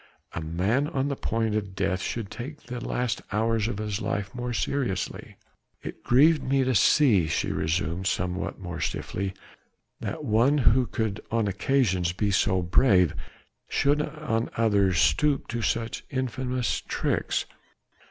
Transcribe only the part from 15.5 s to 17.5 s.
such infamous tricks."